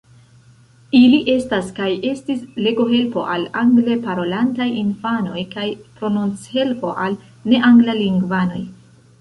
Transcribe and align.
Ili 0.99 1.17
estas 1.33 1.67
kaj 1.79 1.89
estis 2.11 2.39
legohelpo 2.67 3.25
al 3.35 3.45
angle 3.63 3.99
parolantaj 4.07 4.69
infanoj 4.85 5.45
kaj 5.55 5.69
prononchelpo 6.01 6.97
al 7.07 7.23
neanglalingvanoj. 7.53 8.69